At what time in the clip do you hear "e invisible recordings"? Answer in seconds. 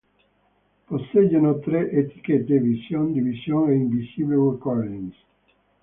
3.69-5.15